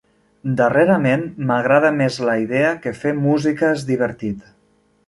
[0.61, 4.53] Darrerament m'agrada més la idea que fer música és divertit.